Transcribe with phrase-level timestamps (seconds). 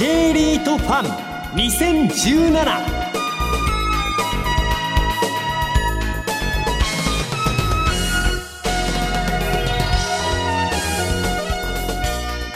[0.00, 1.04] J リートファン
[1.58, 2.64] 2017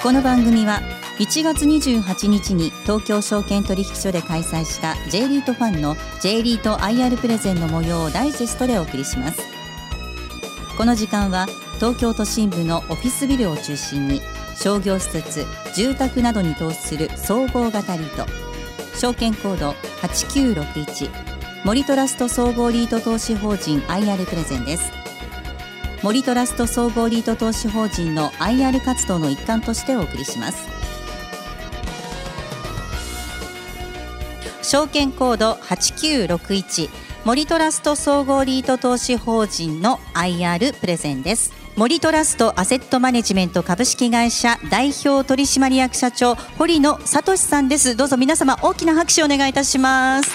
[0.03, 0.81] この番組は
[1.19, 9.43] 1月28日に東京証券取引所で開催した J リートファンの J リート IR プレゼンの模様をダイジェストでお送りします。
[10.79, 14.23] この時間は東京都心部のオフィスビルを中心に
[14.57, 18.27] 商業施設住宅などに投資する総合型リート。
[18.97, 19.71] 証券コード
[20.03, 21.11] 8961
[21.65, 24.93] 森トラスト総合リート投資法人 IR プレゼンです。
[26.03, 30.69] 森トラスト総合リート投資法人の IR 活動の一環としてお送りします。
[34.63, 36.91] 証券コード8961
[37.25, 41.64] 森トラスト総合リート投資法人の IR プレゼンです。
[41.77, 47.97] 森トラストアセットマネジメント株式会社代表取締役社長堀野聡さんです。
[47.97, 50.31] どうぞ皆様大きな拍手をお願いいたします。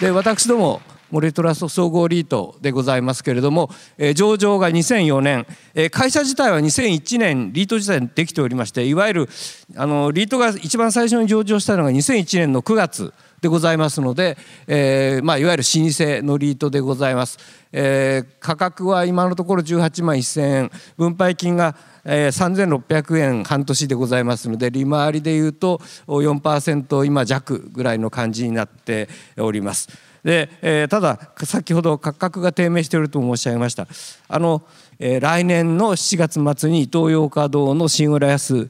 [0.00, 0.80] で私ども
[1.10, 9.28] 森トラスト総合リートでございますけれども、えー、上場が2004年、えー、会社自体は2001年リート自体できておりましていわゆる
[9.76, 13.12] あのリートが一番最初に上場したのが2001年の9月
[13.42, 17.38] でございますので、えーまあ、いわゆる老舗のリートでございます、
[17.72, 20.70] えー、価格は今のところ18万1000円。
[20.96, 29.88] 分配金がえー、3600円半年でございますので利回りでいうと4%今弱ぐらいの感じになっております。
[30.24, 33.86] で、えー、ただ先ほど価格が低迷していると申し上げました。
[34.28, 34.62] あの、
[34.98, 38.68] えー、来年の7月末にイトーヨーカ堂の新浦安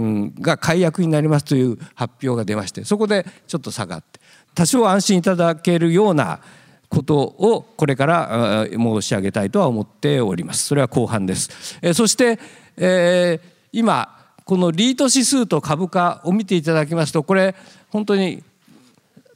[0.00, 4.20] 店が解約になりますという発表が出ましてそこでちょっと下がって
[4.54, 6.40] 多少安心いただけるような
[6.88, 10.66] ことをこれから申し上げたいとは思っております。
[10.66, 12.38] それは後半です、え、そして、
[12.76, 17.54] えー、今このリート指数と株価を見ていただきますとこれ
[17.88, 18.42] 本当に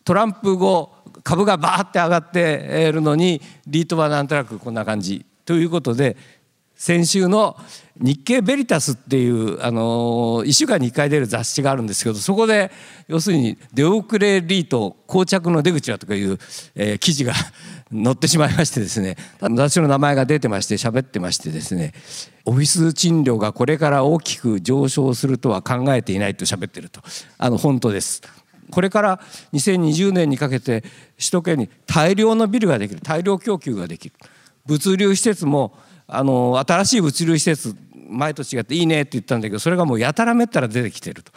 [0.05, 0.93] トランプ後
[1.23, 6.17] 株がバーって上がっているのにリートはなんとなくこんな感じということで
[6.77, 7.57] 先週の
[7.99, 12.71] 日経ベリタスっていうあの1週間に1回出る雑誌があるんですけどそこで
[13.09, 16.39] 要するに出遅れリート膠着の出口はとかいう、
[16.75, 17.33] え、記事が
[17.91, 19.17] 載ってしまいましてですね。
[19.41, 21.95] 雑誌の名前が出てまして喋ってましてですね。
[22.45, 27.01] オフィス賃料がこれから大きく上昇するとは考えていないと喋ってると。
[27.39, 28.23] あの本当です。
[28.71, 29.21] これから
[29.55, 30.83] 2020年にかけて
[31.17, 33.01] 首都圏に大量のビルができる。
[33.01, 34.15] 大量供給ができる。
[34.67, 35.79] 物流施設も
[36.09, 37.77] あの新しい物流施設
[38.09, 41.33] 前と違っていいねって言ったんだけどそれがもうやたらめったら出てきてると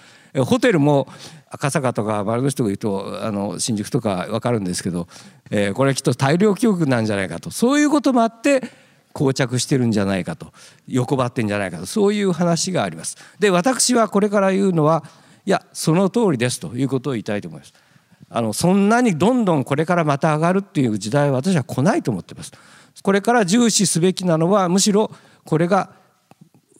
[0.46, 1.08] ホテルも
[1.50, 5.08] 赤坂とか丸の人が言うとあの新宿とか分かるんですけど、
[5.50, 8.62] えー、これきっと大量供給なんじゃないかとそういうこともあって
[9.14, 10.54] 膠着してるんじゃないかと
[10.88, 13.18] 横ばってんじゃないかとそういう話があります。
[13.40, 15.04] で私はこれから言うのは
[15.46, 17.74] いやその通りですということを言いたいと思います。
[18.30, 22.52] あのそんなにどんどんこれからまた上がるっていう時代は私は来ないと思ってます。
[23.04, 25.12] これから重視すべきなのはむしろ
[25.46, 25.92] これが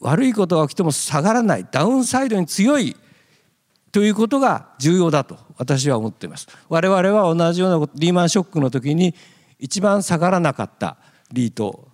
[0.02, 2.96] 悪いことが起きても下がらないダウンサイドに強い
[3.92, 6.48] ということが重要だと私は思っています。
[6.70, 9.16] 我々は同じようなリーマンショックの時に
[9.58, 10.98] 一番下がらなかった
[11.32, 11.88] リート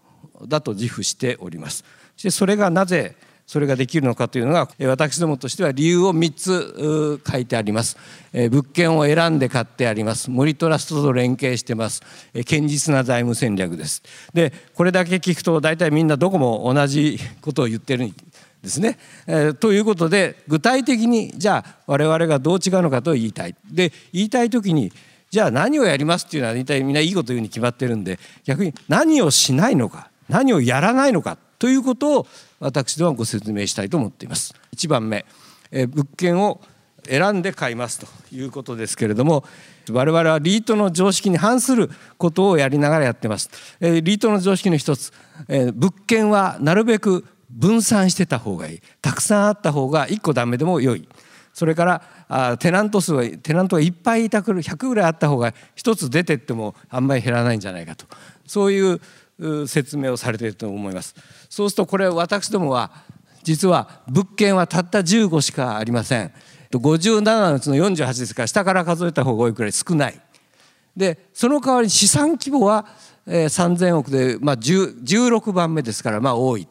[0.47, 1.83] だと自負しております。
[2.15, 3.15] そしてそれがなぜ
[3.47, 7.97] それができるのかというのが私どもとしては理由を3つ書いてあります。
[8.33, 10.31] 物件を選んで買ってあります。
[10.31, 12.01] 森トラストと連携してます。
[12.33, 14.01] 堅実な財務戦略です。
[14.33, 18.15] でこれだけ聞くと大体みんなどこも同じことを言ってるん
[18.63, 18.97] ですね、
[19.27, 23.55] え、ということで具体的にじゃあ我々がどう違うのかと言いたい。
[23.71, 24.91] で言いたい時に
[25.29, 32.27] じゃあ何をやりますっていうのは大体みんないいこと言うに決まってるんで逆に何をしないのか何をやらないのかということを
[32.65, 34.55] 私どもご説明したいと思っています。
[34.75, 35.25] 1番目、
[35.71, 36.61] え物件を
[37.07, 39.43] 選んで買いますということですけれども
[39.91, 43.49] 我々はリートの常識に反することをやりながらやってます。
[43.79, 45.13] えリートの常識の一つ、
[45.47, 51.07] え物件はなるべく分散してた方がいいたくさんあった方が1個ダメでも良い
[51.53, 58.05] それからあテナント数はテナントがいっぱいいたくる100ぐらいあった方が1つ出てってもあんまり減らないんじゃないかと
[58.45, 58.99] そういう
[59.67, 61.15] 説明をされていると思います。
[61.49, 62.91] そうするとこれ私どもは
[63.43, 66.31] 実は物件はたった15しかありません。
[66.71, 70.19] 57のうちの48ですから下から数えた方が多いくらい少ない。
[70.95, 72.85] でその代わり資産規模は
[73.27, 76.67] 3,000億で、まあ、16番目ですからまあ多い。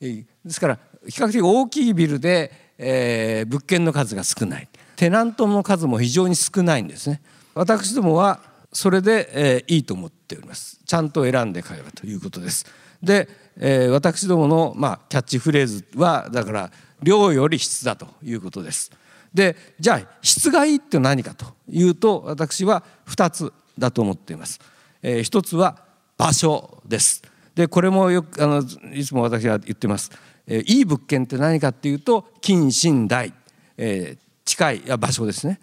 [0.00, 4.68] ですから比較的大きいビルで、えー、物件の数が少ない。
[4.96, 7.20] テナントの数も非常に少ないんですね。
[7.54, 8.40] 私どもは
[8.72, 12.66] それで、えー、いいと思っておりますちゃんと選んでえばということです
[13.02, 16.70] で、えー、私どもの、まあ、キャッチフレーズはだから
[17.02, 18.90] 量より質だということです。
[19.32, 24.60] でじゃあ質がいいって何かというと私は2つだと思っています。
[25.02, 25.84] えー、1つは
[26.16, 27.22] 場所です。
[27.54, 28.62] でこれもよくあの
[28.94, 30.10] いつも私は言ってます。
[30.46, 33.32] えー、いい物件って何かっていうと近親大、
[33.76, 35.60] えー、近い場所ですね。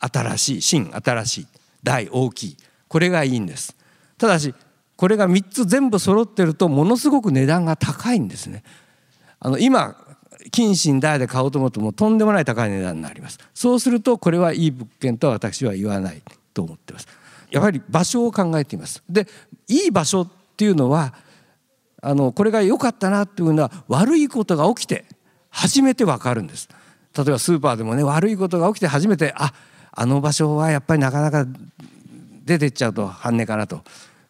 [0.00, 1.46] 新しい新新しい
[1.82, 2.56] 大大きい。
[2.88, 3.76] これがいいんです。
[4.18, 4.54] ただし
[4.96, 8.62] これが3つ全部揃ってるとものすごく値段が高いんですね。
[9.38, 9.96] あの今
[10.50, 13.38] 金信大で買おうと思うともとんでもない高い値段になります。
[13.54, 16.22] そうするとこれはいい物件とは私は言わない
[16.54, 17.08] と思ってます。
[17.50, 19.02] やはり場所を考えています。
[19.08, 19.26] で
[19.68, 21.14] いい場所っていうのは
[22.02, 25.04] あのこれが良かったなっていうのは悪いことが起きて
[25.50, 26.68] 初めてわかるんです。
[27.16, 29.52] 例えばスーパーでもね悪いことが起きて初めてあ
[29.96, 31.46] あの場所はやっぱりなかなか
[32.44, 33.82] 出てっちゃうと半値かなと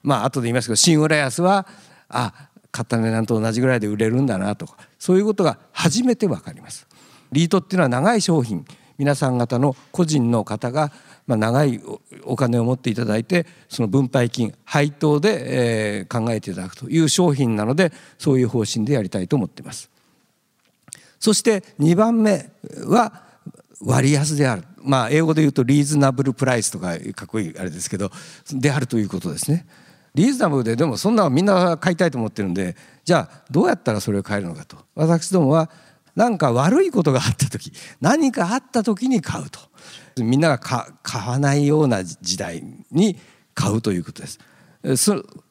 [0.03, 1.67] まあ後で言いますけど新浦安は
[2.09, 6.87] あ買った値段と同じぐらいで売れるんだなとかそういうことが初めて分かります。
[7.33, 8.65] リートっていうのは長い商品
[8.97, 10.93] 皆さん方の個人の方が
[11.27, 11.81] まあ長い
[12.23, 19.91] お金を持っていただいてその分配金配当でえ考えていただくという商品なのでそういう方針でやりたいと思っています。
[21.19, 22.51] そして2番目
[22.85, 23.26] は
[23.81, 24.65] 割安である。
[24.83, 28.11] まあ英語で言うとリーズナブルプライスとかかっこいいあれですけど
[28.53, 29.67] であるということですね。
[30.15, 32.75] リーズナブルででもそんなのみんな買いたいと思ってるんで
[33.05, 34.79] じゃあどうやったらそれを買えるのかと。
[34.95, 35.71] 私どもは
[36.15, 39.61] 何か悪いことがあった時何かあった時に買うと。
[40.23, 43.19] みんなが買わないような時代に
[43.55, 44.39] 買うということです。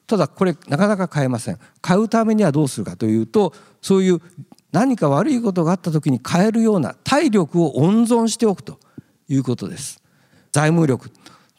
[0.06, 1.58] ただこれなかなか買えません。
[1.80, 4.20] 買うためにはどうするかというとそういう
[4.76, 8.78] 何か悪いことがあった時に買えるような体力を温存しておくと
[9.26, 10.02] いうことです。
[10.52, 11.10] 財務力っ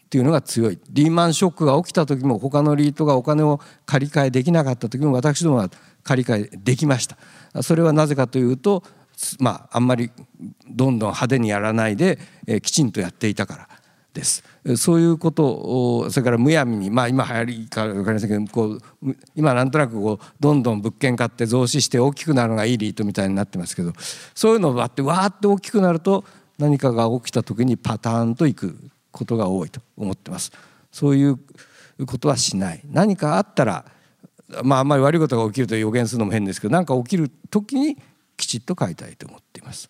[0.08, 0.78] ていうのが強い。
[0.92, 5.72] リーマンショックが起きた時も他のリートがお金を借り換えできなかった時も私どもは
[6.04, 7.18] 借り換えできました。
[7.64, 8.84] それはなぜかというと
[9.40, 10.12] まああんまり
[10.70, 13.70] どんどん派手にやらないで、えきちんとやっていたから
[14.14, 14.44] です。
[14.76, 23.94] そういうことをそれからむやみにまあ今流行りか分かりませんけどこう今なんとなくこうどんどん物件買って増資して大きくなるのがいいリートみたいになってますけど
[24.36, 26.26] そういうのがあってわーって大きくなると
[26.58, 28.76] 何かが起きた時にパターンといく
[29.12, 30.52] ことが多いと思ってます。
[30.92, 31.40] そういう
[32.06, 32.82] ことはしない。
[32.92, 33.86] 何かあったら
[34.64, 37.98] まああんまり悪いことが起きると予言するのも変ですけど何か起きる時に
[38.36, 39.90] きちっと書いたいと思っています。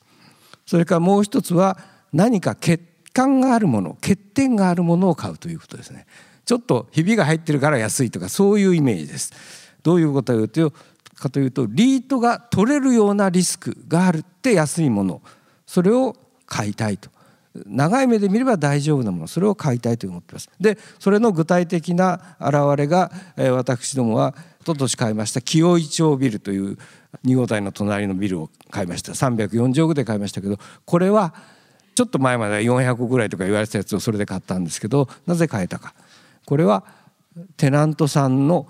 [0.66, 1.78] それからもう一つは
[2.12, 2.80] 何か欠
[3.18, 6.06] 陥があるもの欠点があるものを買うということですね。
[6.46, 9.34] ちょっとひびが入ってるから安いとかそういうイメージです。
[9.82, 15.22] どういうことかというとというとリートが取れるようなリスクがあるって安いもの
[15.66, 16.16] それを
[16.46, 17.10] 買いたいと。
[17.66, 20.50] 長い目で見れば大丈夫なものそれを買いたいと思ってます。
[20.60, 26.78] でそれの具体的な表れが、えー、私どもは一昨年買いました清井町ビルという
[27.26, 29.14] 2号台の隣のビルを買いました。
[29.14, 31.34] 340億で買いましたけどこれは
[31.98, 35.96] ちょっと前までは400ぐらいとか言われてたやつをそれで買ったんですけどなぜ買えたか。
[36.46, 36.84] これは
[37.58, 38.68] テナントさんの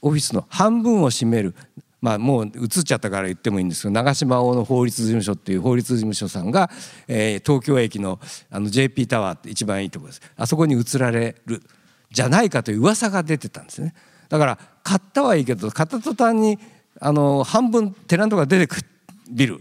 [0.00, 1.54] オフィスの半分を占める。
[2.00, 6.70] まあ、もう移っちゃったから言ってもいいんですけど長島大の法律事務所っていう法律事務所さんが、
[7.08, 8.20] えー、東京駅の
[8.50, 10.22] あの JP タワーって一番いいとこです。
[10.38, 11.62] あそこに移られる。
[12.10, 13.92] じゃないかという噂が出てたんですね。
[14.30, 16.58] だから買ったはいいけど買った途端に
[17.00, 18.86] あの半分テナントが出てくる。
[19.30, 19.60] ビル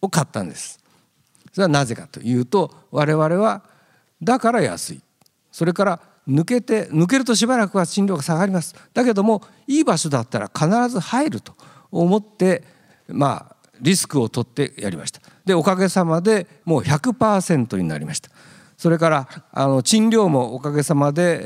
[0.00, 0.81] を買ったんです。
[1.52, 3.62] それはなぜかというと我々は
[4.22, 5.02] だから安い。
[5.50, 8.74] それから抜けて抜けるとしばらくは賃料が下がります。
[8.94, 11.54] だけどもいい場所だったら必ず入ると
[11.90, 12.62] 思って
[13.08, 15.20] まあリスクを取ってやりました。
[15.44, 18.30] でおかげさまでもう100%になりました。
[18.82, 21.40] それからあの賃料もおかげさまで、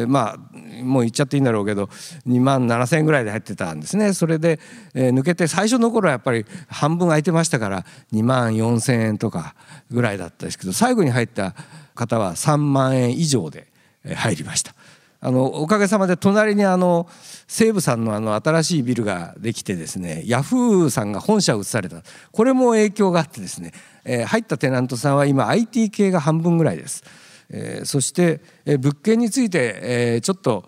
[0.00, 1.84] えー、まあもう言っちゃっていいんだろうけど
[2.26, 4.58] 2万7,000円ぐらいで入ってたんですねそれで、
[4.92, 9.54] えー、抜けて最初の頃はやっぱり半分空いてましたから2万4,000円とか
[9.92, 11.54] ぐらいだったですけど最後に入った
[11.94, 13.68] 方は3万円以上で
[14.16, 14.74] 入りました。
[15.22, 17.06] あのおかげさまで隣にあの
[17.46, 22.02] 西武さんのあの新しいビルができてですねヤフーさんが本社を移された。
[22.32, 23.72] これも影響があってですね、
[24.04, 27.04] えー、入ったテナントさんは今 IT 系が半分ぐらいです、
[27.50, 30.64] えー、そして、えー、物件について、えー、ちょっと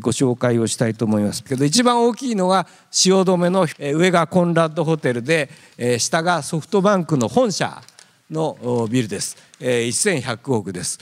[0.00, 1.44] ご紹介をしたいと思います。
[1.44, 5.48] けど一番大きいのは汐留の上がコンラッドホテルで
[5.98, 7.82] 下がソフトバンクの本社
[8.30, 11.00] のビルです、1100億です、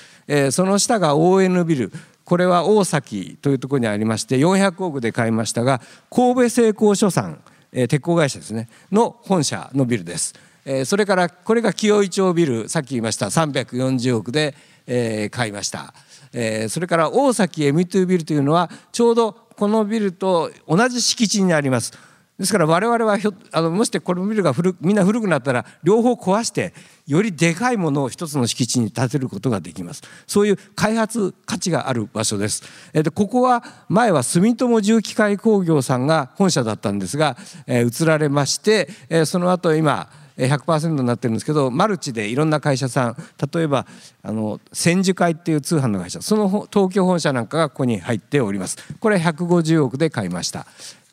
[0.50, 1.92] その下が ON ビル。
[2.30, 10.34] これは大崎というところにありまして400億で買いましたが神戸製鋼所さん、えー、鉄鋼会社ですねの本社のビルです、
[10.64, 14.54] えー、それからこれが清井町ビルさっき言いました340億で、
[14.86, 15.92] えー、買いました、
[16.32, 22.09] えー、それから大崎 M2 ビルというのはちょうどこのビルと同じ敷地にあります。
[22.40, 26.72] ですから我々はひょあのもしこのビルが古みんな古くなったら両方壊して
[27.06, 30.02] よりでかいものを一つの敷地に建てることができます。
[30.26, 32.62] そういう開発価値がある場所です、
[32.94, 43.16] えでここは前は住友重機械工業さんが本社だったんですが、え移られまして、えその後今100%になってるんですけどマルチでいろんな会社さん
[43.52, 43.86] 例えば
[44.22, 48.78] あの千住会っていう通販の会社その東京本社なんかがここに入っております。
[48.98, 50.66] これ150億で買いました。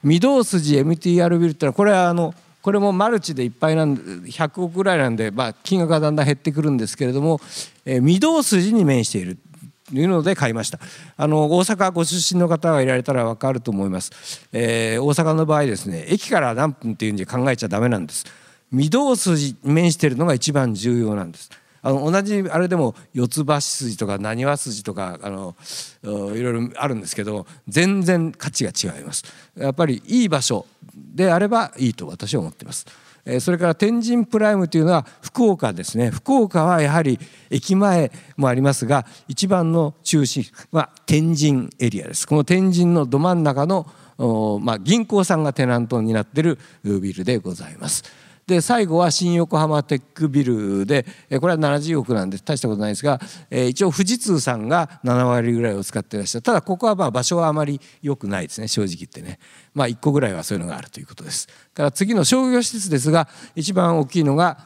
[0.07, 7.39] 御堂筋 MTR ビルってのはこれはあのこれもマルチでいっぱいなんで100億ぐらいなんで、まあ、金額がだんだん減ってくるんですけれども、
[7.85, 9.37] えー、御堂筋に面している。
[9.89, 10.79] というので買いました。
[11.15, 18.25] あの大阪ご出身の方がいられたら分かると思います、えー、大阪の場合ですね駅から何分っていうんで考えちゃダメなんです。
[18.73, 21.49] 御堂筋に面しているのが一番重要なんです。
[21.81, 25.55] あの同じあれでも四つ橋筋とかなにわ筋とかあの
[26.03, 29.23] いろいろあるんですけど全然価値が違います。
[29.57, 32.85] やっぱりいい場所であればいいと私は思っています。
[33.41, 36.11] それから天神プライムというのは福岡ですね。
[36.11, 37.19] 福岡はやはり
[37.49, 42.25] 駅前もありますが一番の中心は天神エリアです。
[42.27, 43.85] この天神のど真ん中の
[44.17, 48.03] まあ、銀行さんがテナントになっているビルでございます。
[48.47, 51.05] で最後は新横浜テックビルで
[51.41, 53.19] これは70億なんで大したことないですが
[53.51, 56.43] 一応富士通さんが7割ぐらいを使ってらっしゃる。
[56.43, 59.39] ただここはまあ場所はあまり良くないですね正直言ってね。
[59.73, 61.49] まあ1個ぐらいはそういうのがあるということです。
[61.73, 64.59] から次の商業施設ですが一番大きいのが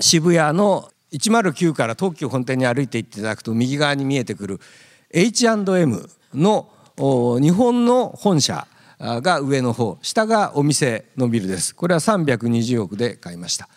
[0.00, 4.58] 渋谷の109から東急本店に歩いていっていただくと右側に見えてくる
[5.10, 8.66] H&M の日本の本社。
[8.98, 11.74] が上の方下がお店のビルです。
[11.74, 13.68] これは320億で買いました。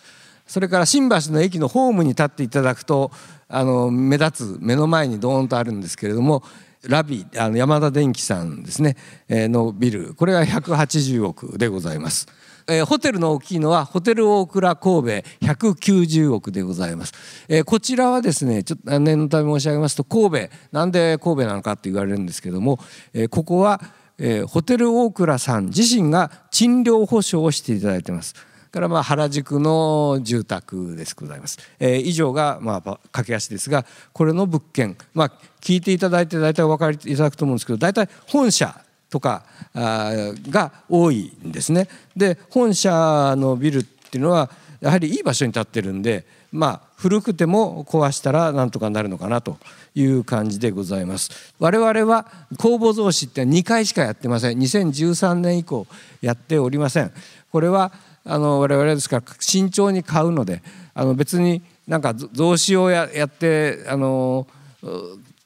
[0.48, 3.12] それから新橋の駅のホームに立っていただくと
[3.48, 6.44] あの目立つ目の前にドーンとあるんですけれども
[6.84, 8.98] ラビあの山田電機さんですね、
[9.30, 10.14] えー、のビル。
[10.16, 12.28] これは180億でございます。
[12.68, 17.14] えー、ホテルの大きいのはホテル大倉神戸190億でございます、
[17.50, 20.50] えー、こちらはですねちょっと念のため申し上げますと神戸。
[20.72, 22.80] なんで神戸なのかって言われるんですけども、
[23.14, 23.82] えー、ここは
[24.24, 28.36] えー、ホテル大倉さん自身が賃料保証をしていただいてます。
[28.72, 31.58] からまあ原宿の住宅ですございます。
[31.80, 41.90] えー、以上がまあ駆け足ですがこれの物件まあ聞いていただいて大体お分かりいただくと思うんですけど大体本社とかが多いんですね。
[42.16, 44.50] で本社のビルっていうのは
[44.82, 49.58] やはりいい場所に建ってるんでまあ古くても壊したらなんとかなるのかなと
[49.96, 51.54] いう感じでございます。
[51.60, 52.26] 我々は
[52.58, 54.58] 公募増資って2回しかやってません。
[54.60, 55.88] 2013年以降
[56.22, 57.12] やっておりません。
[57.52, 57.92] これは
[58.26, 60.62] あの我々ですから慎重に買うので
[60.94, 64.48] あの別になんか増資をややってあの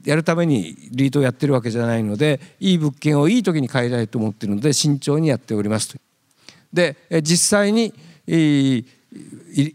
[0.04, 5.98] やるためにリートをやってるわけじゃないのでいい物件をいい時に買いたいと思ってるので慎重にやっております
[6.72, 7.94] で実際に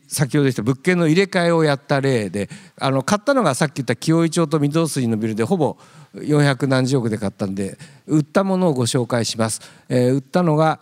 [0.09, 5.79] 先ほど言った物件の入れ替えをやった例であの買ったのがさっき言った清井町と御堂筋のビルでほぼ
[6.15, 9.61] 400何十億で買ったんで売ったものをご紹介します。
[9.89, 10.81] えー、売ったのが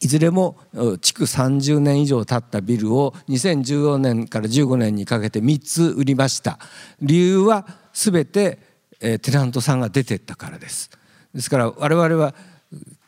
[0.00, 0.58] いずれも
[1.00, 6.58] 築30年以上経ったビルを2014年から15年にかけて3つ売りました
[7.00, 8.58] 理由は全て
[9.00, 10.90] テナントさんが出てったからです
[11.34, 12.34] ですから我々は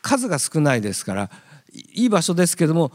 [0.01, 1.29] 数が少ないですから
[1.93, 2.91] いい場所ですけども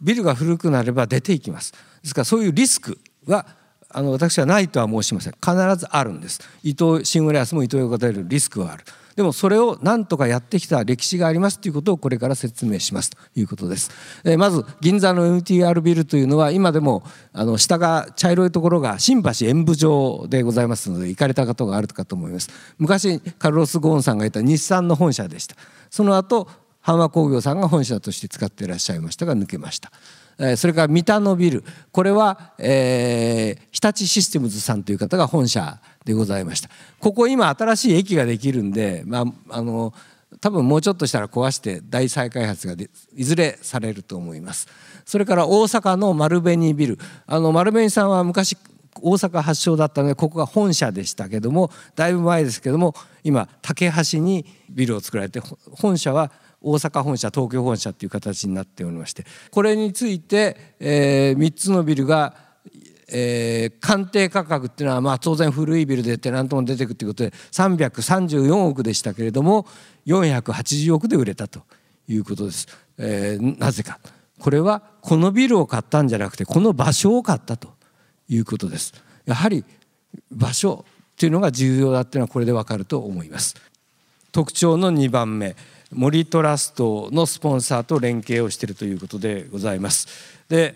[0.00, 3.46] ビルが古くなれば出ていきますですからそういうリスクは
[3.90, 8.84] あの私はないとは申しません必ずあるんです伊藤シングレアスも伊藤洋華るリスクはある
[9.18, 13.90] でもそれを何とかやってきた歴史がありますということをこれから説明しますということです。
[14.24, 22.48] えまず銀座の MTR ビルというのは今でもあの下が茶色いところが新橋演舞場でございますので行かれた方があるかと思います。
[22.78, 25.56] 昔カルロス・ゴーンさんがいた日産の本社でした。
[25.90, 26.46] その後
[26.88, 29.92] 阪和工業さんが本社として使っていらっしゃいましたが抜けました。
[30.56, 31.64] それから三田のビル。
[31.90, 36.70] これは、えー、日立システムズさんという方が本社でございました。
[37.00, 39.92] ここ今新しい駅ができるんで、まあ、あの
[40.40, 42.74] 多分もうちょっとしたら壊して大再開発が
[43.16, 44.68] いずれされると思います。
[45.04, 46.98] それから大阪の丸紅ビル。
[47.26, 48.56] あの丸紅さんは昔
[49.00, 55.40] 大阪発祥だったのでここが本社でしたけどもだいぶ前ですけども今竹橋にビルを作られて
[55.72, 62.34] 本社は大阪本社東京本社っていう形になっておりましてこれについて、えー、3つのビルが、
[63.08, 69.66] えー、鑑定価格っていうのはまあ当然古いビルでテナントも出てくるということで334億でしたけれども
[70.06, 71.62] 480億で売れたと
[72.08, 72.66] いうことです。
[72.96, 74.00] えー、なぜか
[74.40, 77.74] これはこのビルを買ったんじゃなくてこの場所を買ったと
[78.28, 78.94] いうことです。
[79.26, 79.64] やはり
[80.30, 83.56] 場所っていうのが重要だっていうのはこれでわかると思います。
[84.32, 85.56] 特徴の2番目
[85.92, 90.06] 森トラストのスポンサーと連携をしているということでございます。
[90.48, 90.74] で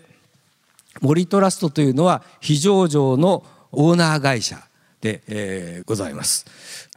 [1.01, 4.57] 森トラストというのは非上場のオーナー会社
[5.01, 6.45] で、えー、ございます。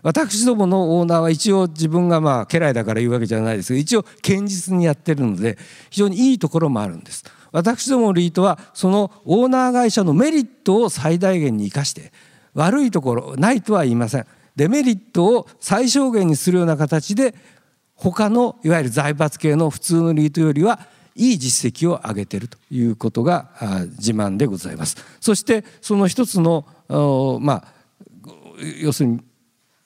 [0.03, 5.59] 私どものオーナーは一応自分がまあ家来だから言うわけじゃないですが一応堅実にやってるので
[5.91, 7.25] 非常にいいところもあるんです。
[7.53, 12.13] 私どもリートはそのオーナー会社のメリットを最大限に生かして
[12.55, 14.27] 悪いところないとは言いません。
[14.57, 17.35] デメリットを最小限にするような形で
[17.95, 20.81] 他のいわゆる財閥系の普通のリートよりは
[21.15, 23.51] いい実績を上げているということが
[23.99, 24.97] 自慢でございます。
[25.21, 26.67] そしてその一つの
[27.41, 27.65] まあ
[28.81, 29.21] 要するに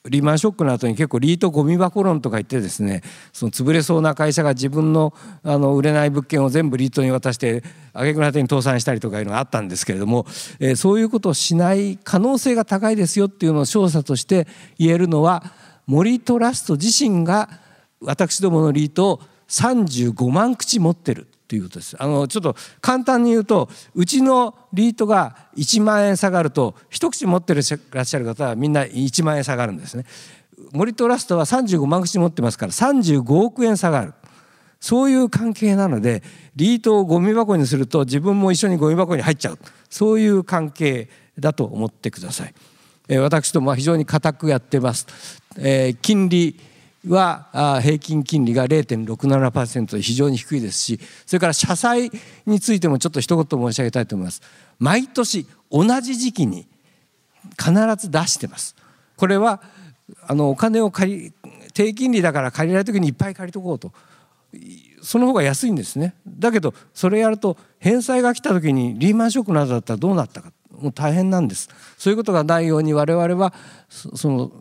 [0.09, 3.03] リーマンショックの後に結構リートゴミ箱論とか言ってですね
[3.33, 10.25] その潰れそうな会社が自分のあの売れない物件を全部リートに渡して挙句の果てに倒産したりとかいうのがあったんですけれども、
[10.59, 14.47] えー、そういうことをしない可能性が高いですよっていうのを調査として
[14.79, 15.43] 言えるのは
[15.85, 17.49] 森トラスト自身が
[18.01, 21.27] 私どものリートを35万口持ってる。
[21.51, 21.97] ということです。
[22.01, 30.05] あのちょっと簡単に言うとうちのリートが1万円下がると一口持ってらっしゃる方はみんな1万円下がるんですね。
[30.71, 34.13] 森トラストは35万口持ってますから35億円下がる。
[34.79, 36.23] そういう関係なので
[36.55, 39.59] リートをゴミ箱にすると自分も一緒にゴミ箱に入っちゃう。
[39.89, 42.53] そういう関係だと思ってください、
[43.09, 46.57] え私どもは非常に固くやってます、えー、金利
[47.07, 52.11] は平均金利が0.67%で非常に低いですしそれから社債
[52.45, 54.41] についてもちょっと一言申し上げたいと思います。
[54.79, 56.67] 毎年同じ時期に
[57.57, 58.75] 必ず出してます。
[59.15, 59.61] これは
[60.27, 61.33] あのお金を借り
[61.73, 63.91] 低金利だから借りられる時にいっぱい借りとこうと。
[65.01, 66.13] その方が安いんですね。
[66.27, 70.51] だけどそれやると返済が来た時にリーマンショックなどだったらどうなったか。
[70.77, 71.69] もう大変なんです。
[71.97, 73.53] そういうことがないように我々は
[73.89, 74.51] その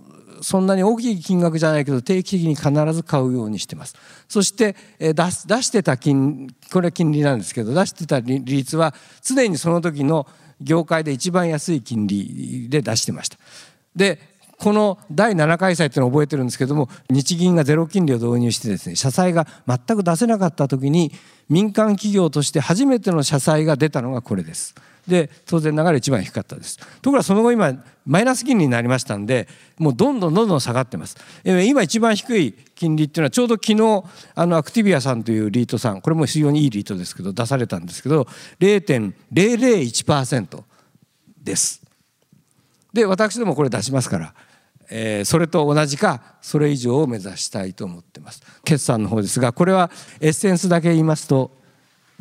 [0.43, 3.95] そんなに大きい金額じゃないけど定期的に必ず買うようにしてます。
[4.29, 10.27] そして出し出してた金これは金利なんですけど出してた利率は常にその時の
[10.61, 13.39] 業界で一番安い金利で出してました。
[13.95, 14.19] で
[14.59, 21.13] この第7回債っていうのを覚えてるんですけども日銀がゼロ金利を導入してですね社債が全く出せなかった時に
[21.49, 24.75] 民間企業として初めての社債が出たのがこれです。
[25.07, 26.79] で当然ながら一番低かったです。
[26.79, 27.73] ところがその後今
[28.07, 31.17] マイナス金利になりましたんでもうどんどんどんどん下がってます。
[31.45, 38.27] 今一番低い金利っていうのはちょうど昨日あのアクティビアさんというリートさんこれも非常にいいリートですけど出されたんですけど
[38.61, 40.63] 0.001%
[41.43, 41.83] です。
[42.93, 44.35] で私どもこれ出しますから
[44.91, 48.43] えー、それと同じかそれ以上を目指したいと思ってます。
[48.65, 51.53] 決算の方ですがこれはエッセンスだけ言いますと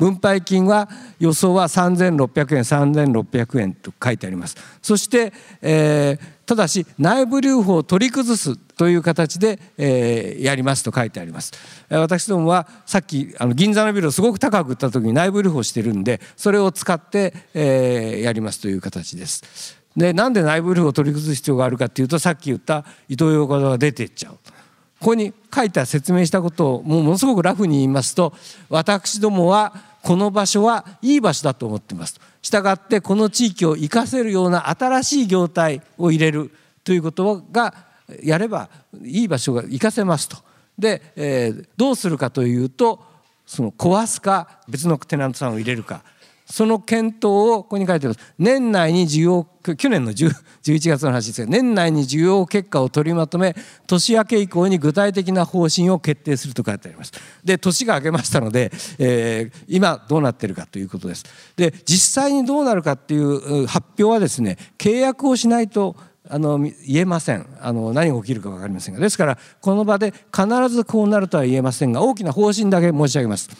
[0.00, 4.56] 分配金は予想は3600円3600円と書いてあります。
[4.80, 11.52] そして、えー、ただし内部留保を取り崩すという形で、えー、やりますと書いてあります。
[11.90, 19.76] 私どもはさっきあの銀座のビルをすごく高く売った時に内部留保してるんでそれを使って、えー、やりますという形です。
[19.94, 24.38] でなんで内部留保を取り崩す必要があるかっていうとさっき言ったイトーヨーカドーが出ていっちゃう。
[25.00, 28.34] ここに書いた説明したことをもうものすごくラフに言いますと
[28.68, 32.20] 私どもはこの場所はいい場所だと思っています。
[32.42, 36.50] したがってこの地域を生かせるような新しい業態を入れる
[36.84, 37.74] ということが
[38.22, 38.70] やれば
[39.02, 40.38] いい場所が生かせますと。
[40.78, 43.04] で、えー、どうするかというと
[43.46, 46.02] その壊すか別のテナントさんを入れるか。
[46.50, 48.20] その検討をここに書いてます。
[48.38, 53.54] 年内に需要去年の11 月の話ですが年内に需要結果を取りまとめ
[53.86, 57.12] 年明け以降に具体的な方針を決定すると書いてあります。
[57.44, 61.24] で年が明けましたので、えー、今どうなってるかということです。
[61.56, 65.94] で実際にどうなるかっていう発表はですね契約をしないと
[66.28, 67.46] あの言えません。
[67.60, 69.00] あの何が起きるか分かりませんが。
[69.00, 73.50] ですからこの場で必ずこうなるとは言えませんが大きな方針だけ申し上げます、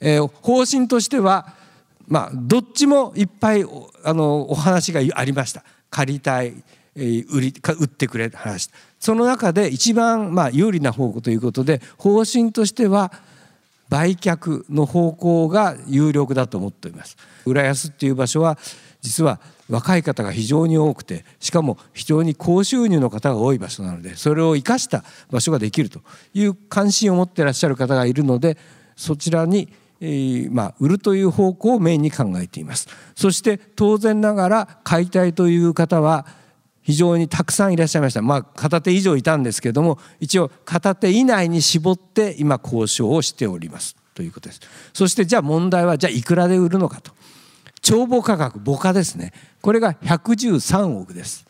[0.00, 1.62] えー、方針としては
[2.06, 3.64] まあどっちもいっぱい
[4.04, 5.64] あのお話がありました。
[5.90, 6.54] 借りたい
[6.96, 8.70] え売り売ってくれ話。
[8.98, 13.12] その中で一番まあ有利な方向ということで方針としては
[13.88, 17.16] 売却の方向が有力だと思っております。
[17.44, 18.58] 浦安っていう場所は
[19.00, 26.00] 実は若い方が非常に多くてしかも非常に高収入の方が多い場所なのでそれを生かした場所ができると
[26.32, 28.56] いう関心を持ってらっしゃる方がいるので
[28.96, 29.68] そちらに
[30.50, 32.88] まあ、売るという方向をメインに考えています。
[33.14, 36.26] そして当然ながら買いたいという方は
[36.82, 38.20] 非常にたくさんいらっしゃいました。
[38.20, 44.60] まあ片手以上いたんですけども一応片手以内に絞って今交渉をしておりますということです。
[44.92, 47.12] そしてじゃあ問題はじゃあいくらで売るのかと。
[47.80, 49.32] 帳簿価格母価ですね。
[49.60, 51.46] これが113億です。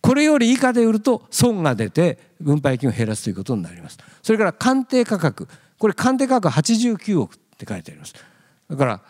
[0.00, 3.98] これより以下で売ると損が出て分配金を減らすということになります。
[4.22, 5.48] それから鑑定価格。
[5.78, 8.14] これ鑑定価格89億って書いてあります。
[8.70, 9.00] だから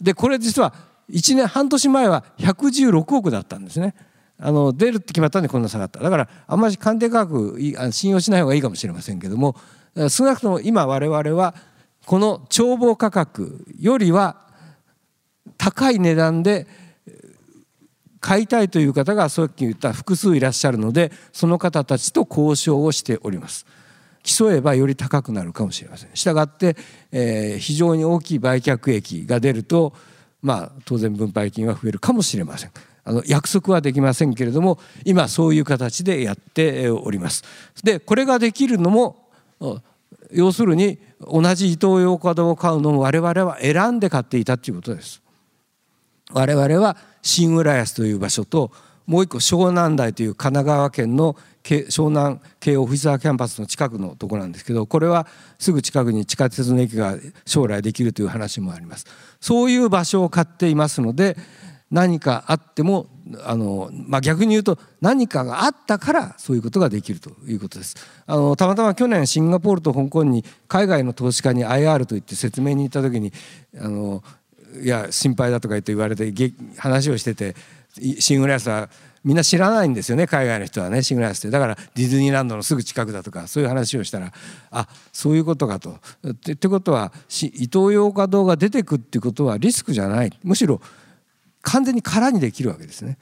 [0.00, 0.74] でこれ実は
[1.10, 3.94] 1年半年前は116億だったんですね。
[4.38, 6.00] あの出るって決まったんでこんな下がった。
[6.00, 7.58] だからあんまり鑑定価格
[7.92, 9.56] 信用しない方がいいかもしれませんけども
[10.08, 11.54] 少なくとも今我々は
[12.04, 14.44] この帳簿価格よりは
[15.56, 16.66] 高い値段で
[18.20, 23.66] 買いたいという方がさっき言った複数いらっしゃるのでその方たちと交渉をしております。
[24.24, 26.10] 競えばより高くなるかもしれません。
[26.14, 26.76] したがって、
[27.12, 29.92] えー、非常に大きい売却益が出ると、
[30.42, 32.70] まあ、当然分配金は増えるかもしれません。
[33.04, 37.44] あの約束はできませんけれども今そういう形でやっております。
[37.82, 39.28] でこれができるのも
[40.32, 45.22] 要するに同じイトーヨーカドーを買うのも我々は選んで買っていたということです。
[46.32, 48.72] 我々は新浦安という場所と
[49.06, 55.26] もう一個湘南台という神奈川県の湘南京オフィスアキャンパスの近くのとこなんですけどこれは
[55.58, 59.06] すぐ近くに地下鉄の駅が将来できるという話もあります。
[59.40, 61.36] そういう場所を買っていますので
[61.90, 63.06] 何かあっても
[63.44, 67.94] あの、まあ、逆に言うと何かがあったからそういうことができるということです。
[68.26, 73.32] あのたまたま去年シンガポールと香港に海外の投資家に IR といって説明に行った時に
[73.80, 74.22] あの
[74.82, 76.32] いや心配だとか言って言われて
[76.78, 77.54] 話をしてて
[78.20, 78.88] シングラスは
[79.24, 84.32] みんな知らないんですよね海外の人はねシングラスってだからディズニーランドのすぐ近くだとかそういう話をしたら
[84.70, 85.98] あそういうことかと。
[86.28, 90.80] ってことはイトーヨーカドーが出てくってことはリスクじゃないむしろ
[91.62, 93.18] 完全に空にできるわけですね。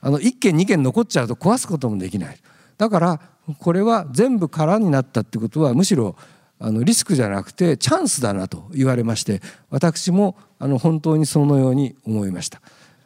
[0.00, 2.38] あの1軒2軒残っちゃうと壊すこともできない。
[2.76, 3.20] だから
[3.60, 6.16] これは全部空になったってことはむしろ
[6.58, 12.60] あのリスクじゃなくてチャンスだなと言われまして私もあの本当にそのように思いました。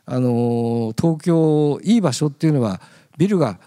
[0.06, 2.80] あの東京いい場所っていうのは
[3.16, 3.58] ビルが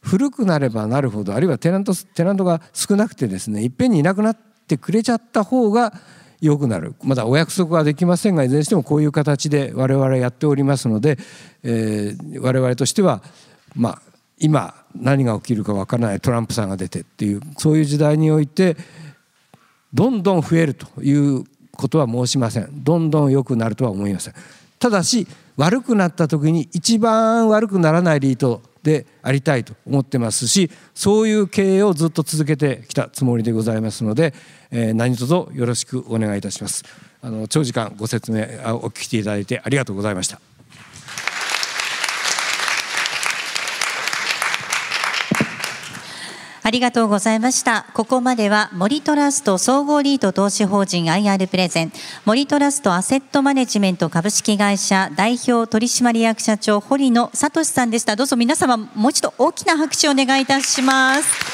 [0.00, 4.36] 古くなればなるほどあるいはテナントテナントが少なくてですねいっぺんにいなくなっ
[4.68, 5.94] てくれちゃった方が
[6.40, 6.94] 良くなる。
[7.02, 11.16] まだお約束はできませんがいずれにしてもこういう形で我々やっておりますので、
[11.62, 13.22] えー、我々としては
[13.74, 14.02] まあ
[14.38, 18.76] 今何が起きるかわからないトランプさんが出てっていうそういう時代において
[19.94, 22.84] どんどん増えるということは申しません。
[22.84, 24.34] どんどん良くなるとは思いません。
[24.78, 34.34] ただし悪くなった時に一番悪くならないリートでありたいと思ってますしそういう経営をずっと続けてきたつもりでございますので、
[34.70, 36.84] えー、何卒よろしくお願いいたします。
[37.22, 40.53] あの長時間ご説明お聞きいただいてありがとうございました。
[46.66, 47.84] ありがとうございました。
[47.92, 51.92] ここまでは森トラスト総合リート投資法人 IR プレゼン、
[52.24, 58.16] 森トラストアセットマネジメント株式会社代表取締役社長堀野聡さんでした。
[58.16, 61.53] どうぞ皆様もう一度大きな拍手をお願いいたします。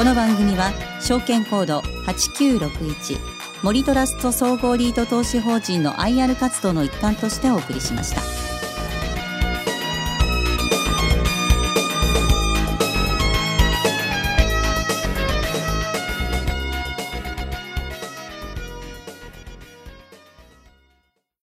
[0.00, 3.18] この番組は証券コード8961
[3.62, 8.39] 森トラスト総合リート投資法人の IR 活動の一環としてお送りしました。